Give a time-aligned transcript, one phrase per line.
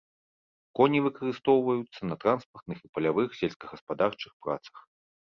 [0.77, 4.75] Коні выкарыстоўваюцца на транспартных і палявых сельскагаспадарчых працах.